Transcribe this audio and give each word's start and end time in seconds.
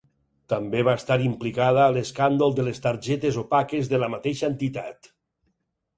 També 0.53 0.79
va 0.87 0.95
estar 0.99 1.17
implicada 1.25 1.83
a 1.83 1.93
l'escàndol 1.97 2.57
de 2.61 2.65
les 2.69 2.81
targetes 2.87 3.39
opaques 3.45 3.93
de 3.93 4.01
la 4.05 4.11
mateixa 4.15 4.51
entitat. 4.53 5.15